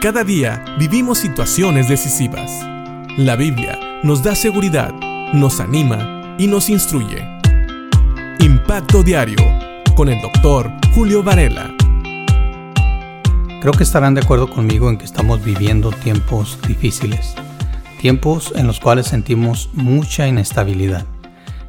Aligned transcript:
Cada 0.00 0.22
día 0.22 0.64
vivimos 0.78 1.18
situaciones 1.18 1.88
decisivas. 1.88 2.52
La 3.16 3.34
Biblia 3.34 3.80
nos 4.04 4.22
da 4.22 4.36
seguridad, 4.36 4.94
nos 5.32 5.58
anima 5.58 6.36
y 6.38 6.46
nos 6.46 6.70
instruye. 6.70 7.26
Impacto 8.38 9.02
Diario 9.02 9.44
con 9.96 10.08
el 10.08 10.22
doctor 10.22 10.70
Julio 10.94 11.24
Varela. 11.24 11.74
Creo 13.60 13.72
que 13.72 13.82
estarán 13.82 14.14
de 14.14 14.20
acuerdo 14.20 14.48
conmigo 14.48 14.88
en 14.88 14.98
que 14.98 15.04
estamos 15.04 15.44
viviendo 15.44 15.90
tiempos 15.90 16.60
difíciles, 16.68 17.34
tiempos 18.00 18.52
en 18.54 18.68
los 18.68 18.78
cuales 18.78 19.08
sentimos 19.08 19.68
mucha 19.72 20.28
inestabilidad, 20.28 21.06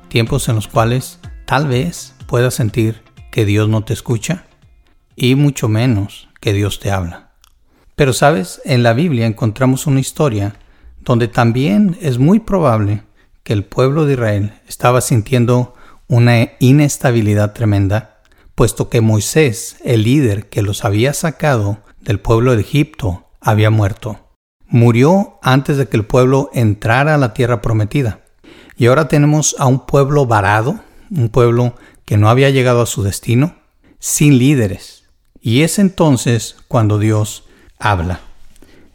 tiempos 0.07 0.47
en 0.49 0.53
los 0.53 0.67
cuales 0.67 1.19
tal 1.47 1.67
vez 1.67 2.13
puedas 2.27 2.53
sentir 2.53 3.01
que 3.31 3.45
Dios 3.45 3.69
no 3.69 3.83
te 3.83 3.93
escucha 3.93 4.45
y 5.15 5.33
mucho 5.33 5.67
menos 5.67 6.29
que 6.39 6.53
Dios 6.53 6.79
te 6.79 6.91
habla. 6.91 7.28
Pero 7.99 8.13
sabes, 8.13 8.61
en 8.63 8.81
la 8.81 8.93
Biblia 8.93 9.25
encontramos 9.25 9.85
una 9.85 9.99
historia 9.99 10.55
donde 11.01 11.27
también 11.27 11.97
es 11.99 12.17
muy 12.17 12.39
probable 12.39 13.03
que 13.43 13.51
el 13.51 13.65
pueblo 13.65 14.05
de 14.05 14.13
Israel 14.13 14.53
estaba 14.69 15.01
sintiendo 15.01 15.73
una 16.07 16.47
inestabilidad 16.59 17.51
tremenda, 17.51 18.21
puesto 18.55 18.87
que 18.87 19.01
Moisés, 19.01 19.75
el 19.83 20.03
líder 20.03 20.47
que 20.47 20.61
los 20.61 20.85
había 20.85 21.13
sacado 21.13 21.79
del 21.99 22.21
pueblo 22.21 22.55
de 22.55 22.61
Egipto, 22.61 23.25
había 23.41 23.69
muerto. 23.69 24.29
Murió 24.65 25.37
antes 25.41 25.75
de 25.75 25.89
que 25.89 25.97
el 25.97 26.05
pueblo 26.05 26.49
entrara 26.53 27.15
a 27.15 27.17
la 27.17 27.33
tierra 27.33 27.61
prometida. 27.61 28.21
Y 28.77 28.85
ahora 28.85 29.09
tenemos 29.09 29.57
a 29.59 29.65
un 29.65 29.85
pueblo 29.85 30.25
varado, 30.25 30.79
un 31.11 31.27
pueblo 31.27 31.75
que 32.05 32.15
no 32.15 32.29
había 32.29 32.49
llegado 32.49 32.81
a 32.81 32.85
su 32.85 33.03
destino, 33.03 33.57
sin 33.99 34.37
líderes. 34.37 35.03
Y 35.41 35.63
es 35.63 35.79
entonces 35.79 36.55
cuando 36.69 36.97
Dios 36.97 37.43
habla. 37.79 38.19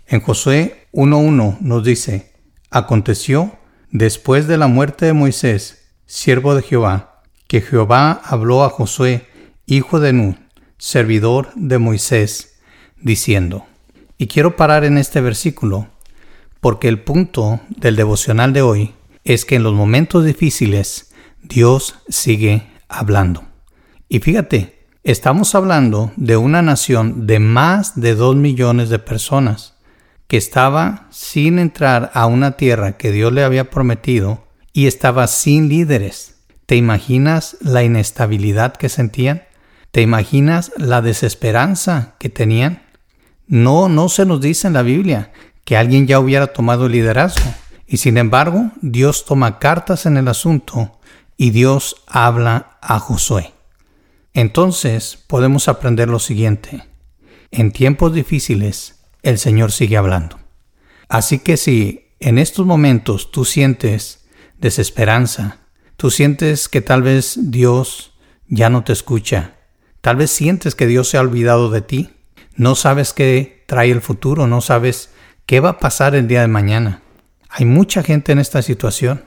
En 0.06 0.20
Josué 0.20 0.86
1.1 0.92 1.58
nos 1.60 1.82
dice, 1.82 2.32
Aconteció, 2.70 3.58
después 3.90 4.46
de 4.46 4.58
la 4.58 4.66
muerte 4.66 5.06
de 5.06 5.12
Moisés, 5.12 5.88
siervo 6.06 6.54
de 6.54 6.62
Jehová, 6.62 7.22
que 7.48 7.60
Jehová 7.60 8.20
habló 8.24 8.64
a 8.64 8.70
Josué, 8.70 9.26
hijo 9.66 10.00
de 10.00 10.12
Nun, 10.12 10.48
servidor 10.76 11.50
de 11.54 11.78
Moisés, 11.78 12.60
diciendo, 13.00 13.66
y 14.18 14.26
quiero 14.26 14.56
parar 14.56 14.84
en 14.84 14.98
este 14.98 15.20
versículo, 15.20 15.88
porque 16.60 16.88
el 16.88 17.00
punto 17.02 17.60
del 17.68 17.96
devocional 17.96 18.52
de 18.52 18.62
hoy 18.62 18.94
es 19.24 19.44
que 19.44 19.56
en 19.56 19.62
los 19.62 19.74
momentos 19.74 20.24
difíciles 20.24 21.12
Dios 21.42 21.96
sigue 22.08 22.66
hablando. 22.88 23.44
Y 24.08 24.20
fíjate, 24.20 24.83
Estamos 25.04 25.54
hablando 25.54 26.12
de 26.16 26.38
una 26.38 26.62
nación 26.62 27.26
de 27.26 27.38
más 27.38 28.00
de 28.00 28.14
dos 28.14 28.36
millones 28.36 28.88
de 28.88 28.98
personas 28.98 29.74
que 30.28 30.38
estaba 30.38 31.08
sin 31.10 31.58
entrar 31.58 32.10
a 32.14 32.24
una 32.24 32.52
tierra 32.52 32.96
que 32.96 33.12
Dios 33.12 33.30
le 33.30 33.44
había 33.44 33.68
prometido 33.68 34.46
y 34.72 34.86
estaba 34.86 35.26
sin 35.26 35.68
líderes. 35.68 36.36
¿Te 36.64 36.76
imaginas 36.76 37.58
la 37.60 37.82
inestabilidad 37.82 38.76
que 38.76 38.88
sentían? 38.88 39.42
¿Te 39.90 40.00
imaginas 40.00 40.72
la 40.78 41.02
desesperanza 41.02 42.14
que 42.18 42.30
tenían? 42.30 42.82
No, 43.46 43.90
no 43.90 44.08
se 44.08 44.24
nos 44.24 44.40
dice 44.40 44.68
en 44.68 44.72
la 44.72 44.82
Biblia 44.82 45.32
que 45.66 45.76
alguien 45.76 46.06
ya 46.06 46.18
hubiera 46.18 46.46
tomado 46.46 46.88
liderazgo. 46.88 47.52
Y 47.86 47.98
sin 47.98 48.16
embargo, 48.16 48.70
Dios 48.80 49.26
toma 49.26 49.58
cartas 49.58 50.06
en 50.06 50.16
el 50.16 50.28
asunto 50.28 50.98
y 51.36 51.50
Dios 51.50 51.94
habla 52.06 52.78
a 52.80 52.98
Josué. 52.98 53.52
Entonces 54.34 55.16
podemos 55.28 55.68
aprender 55.68 56.08
lo 56.08 56.18
siguiente. 56.18 56.82
En 57.52 57.70
tiempos 57.70 58.12
difíciles, 58.12 59.04
el 59.22 59.38
Señor 59.38 59.70
sigue 59.70 59.96
hablando. 59.96 60.40
Así 61.08 61.38
que 61.38 61.56
si 61.56 62.16
en 62.18 62.38
estos 62.38 62.66
momentos 62.66 63.30
tú 63.30 63.44
sientes 63.44 64.26
desesperanza, 64.58 65.58
tú 65.96 66.10
sientes 66.10 66.68
que 66.68 66.80
tal 66.80 67.02
vez 67.02 67.38
Dios 67.40 68.18
ya 68.48 68.70
no 68.70 68.82
te 68.82 68.92
escucha, 68.92 69.54
tal 70.00 70.16
vez 70.16 70.32
sientes 70.32 70.74
que 70.74 70.88
Dios 70.88 71.08
se 71.08 71.16
ha 71.16 71.20
olvidado 71.20 71.70
de 71.70 71.82
ti, 71.82 72.10
no 72.56 72.74
sabes 72.74 73.12
qué 73.12 73.62
trae 73.68 73.92
el 73.92 74.00
futuro, 74.00 74.48
no 74.48 74.60
sabes 74.60 75.10
qué 75.46 75.60
va 75.60 75.70
a 75.70 75.78
pasar 75.78 76.16
el 76.16 76.26
día 76.26 76.40
de 76.40 76.48
mañana. 76.48 77.02
Hay 77.48 77.66
mucha 77.66 78.02
gente 78.02 78.32
en 78.32 78.40
esta 78.40 78.62
situación 78.62 79.24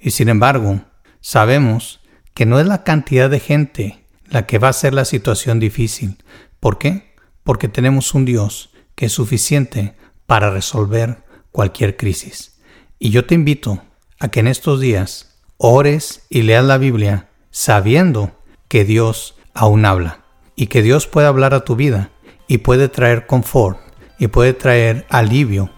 y 0.00 0.10
sin 0.10 0.28
embargo 0.28 0.80
sabemos 1.20 2.00
que 2.34 2.46
no 2.46 2.58
es 2.58 2.66
la 2.66 2.82
cantidad 2.82 3.30
de 3.30 3.38
gente 3.38 4.00
la 4.30 4.46
que 4.46 4.58
va 4.58 4.68
a 4.68 4.72
ser 4.72 4.94
la 4.94 5.04
situación 5.04 5.60
difícil. 5.60 6.22
¿Por 6.60 6.78
qué? 6.78 7.14
Porque 7.42 7.68
tenemos 7.68 8.14
un 8.14 8.24
Dios 8.24 8.70
que 8.94 9.06
es 9.06 9.12
suficiente 9.12 9.96
para 10.26 10.50
resolver 10.50 11.24
cualquier 11.52 11.96
crisis. 11.96 12.60
Y 12.98 13.10
yo 13.10 13.26
te 13.26 13.34
invito 13.34 13.82
a 14.18 14.28
que 14.28 14.40
en 14.40 14.46
estos 14.46 14.80
días 14.80 15.38
ores 15.56 16.26
y 16.30 16.42
leas 16.42 16.64
la 16.64 16.78
Biblia 16.78 17.28
sabiendo 17.50 18.32
que 18.68 18.84
Dios 18.84 19.34
aún 19.52 19.84
habla 19.84 20.20
y 20.54 20.68
que 20.68 20.82
Dios 20.82 21.06
puede 21.06 21.26
hablar 21.26 21.54
a 21.54 21.64
tu 21.64 21.76
vida 21.76 22.10
y 22.46 22.58
puede 22.58 22.88
traer 22.88 23.26
confort 23.26 23.78
y 24.18 24.28
puede 24.28 24.52
traer 24.52 25.06
alivio 25.08 25.70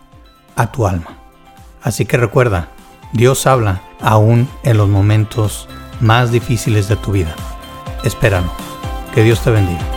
a 0.57 0.73
tu 0.73 0.87
alma. 0.87 1.19
Así 1.83 2.05
que 2.05 2.17
recuerda, 2.17 2.69
Dios 3.13 3.47
habla 3.47 3.83
aún 4.01 4.49
en 4.65 4.77
los 4.77 4.89
momentos 4.89 5.69
más 6.01 6.33
difíciles 6.33 6.89
de 6.89 6.97
tu 6.97 7.13
vida. 7.13 7.35
Espéralo. 8.05 8.53
Que 9.15 9.23
Dios 9.23 9.43
te 9.43 9.51
bendiga. 9.51 9.92